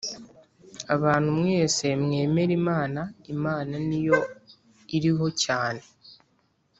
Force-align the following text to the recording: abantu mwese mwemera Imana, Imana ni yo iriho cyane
abantu 0.95 1.29
mwese 1.39 1.85
mwemera 2.03 2.51
Imana, 2.61 3.01
Imana 3.33 3.73
ni 3.87 3.99
yo 4.07 4.19
iriho 4.95 5.27
cyane 5.43 5.83